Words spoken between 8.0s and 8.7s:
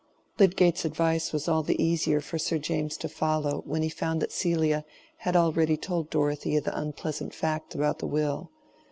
will.